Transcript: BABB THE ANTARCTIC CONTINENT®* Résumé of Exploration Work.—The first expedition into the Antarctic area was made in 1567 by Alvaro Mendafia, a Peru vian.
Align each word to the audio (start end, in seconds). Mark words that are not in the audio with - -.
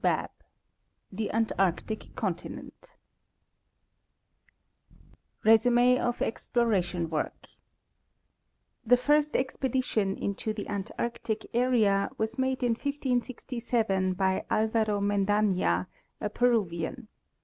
BABB 0.03 0.31
THE 1.11 1.29
ANTARCTIC 1.31 2.15
CONTINENT®* 2.15 2.95
Résumé 5.45 5.99
of 5.99 6.23
Exploration 6.23 7.07
Work.—The 7.11 8.97
first 8.97 9.35
expedition 9.35 10.17
into 10.17 10.53
the 10.53 10.67
Antarctic 10.67 11.45
area 11.53 12.09
was 12.17 12.39
made 12.39 12.63
in 12.63 12.71
1567 12.71 14.13
by 14.13 14.43
Alvaro 14.49 14.99
Mendafia, 15.01 15.85
a 16.19 16.31
Peru 16.31 16.65
vian. 16.65 17.05